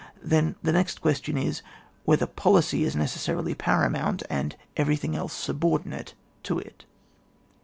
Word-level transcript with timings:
then 0.23 0.55
the 0.63 0.71
next 0.71 0.99
question 0.99 1.37
is, 1.37 1.61
whether 2.05 2.25
poliey 2.25 2.81
is 2.83 2.95
necessarily 2.95 3.53
paramount, 3.53 4.23
and 4.31 4.55
everything 4.75 5.15
else 5.15 5.31
subor 5.47 5.79
dinate 5.79 6.13
to 6.41 6.57
it. 6.57 6.85